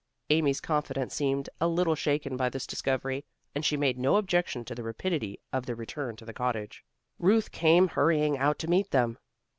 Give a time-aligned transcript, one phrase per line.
[0.31, 4.73] Amy's confidence seemed a little shaken by this discovery and she made no objection to
[4.73, 6.83] the rapidity of their return to the cottage.
[7.19, 9.19] Ruth came hurrying out to meet them.